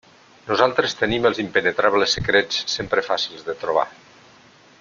[0.51, 3.89] Nosaltres tenim els impenetrables secrets sempre fàcils de trobar.